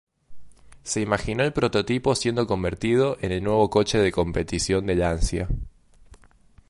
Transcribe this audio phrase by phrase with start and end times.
[0.81, 5.47] Se imaginó el prototipo siendo convertido en el nuevo coche de competición de Lancia.